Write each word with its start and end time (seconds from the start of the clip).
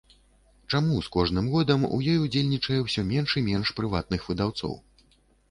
Чаму 0.77 0.95
з 1.07 1.11
кожным 1.15 1.49
годам 1.55 1.85
у 1.97 1.99
ёй 2.13 2.17
удзельнічае 2.23 2.79
ўсё 2.87 3.01
менш 3.11 3.37
і 3.43 3.45
менш 3.51 3.75
прыватных 3.83 4.27
выдаўцоў? 4.33 4.77